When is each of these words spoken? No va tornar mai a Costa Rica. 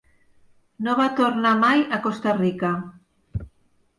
No 0.85 0.93
va 0.99 1.05
tornar 1.19 1.51
mai 1.65 1.83
a 1.97 2.01
Costa 2.07 2.35
Rica. 2.39 2.71